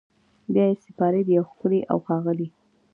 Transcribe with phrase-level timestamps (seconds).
[0.53, 2.47] بیا یې سپاري د یو ښکلي اوښاغلي